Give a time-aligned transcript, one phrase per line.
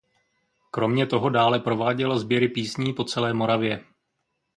[0.71, 3.85] Kromě toho dále prováděla sběry písní po celé Moravě.